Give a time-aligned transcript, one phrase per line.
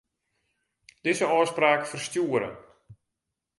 [1.03, 2.49] Dizze ôfspraak ferstjoere.